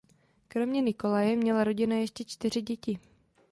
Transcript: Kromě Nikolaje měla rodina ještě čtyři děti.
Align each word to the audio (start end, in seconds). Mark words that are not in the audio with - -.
Kromě 0.47 0.81
Nikolaje 0.81 1.35
měla 1.35 1.63
rodina 1.63 1.95
ještě 1.95 2.23
čtyři 2.25 2.61
děti. 2.61 2.99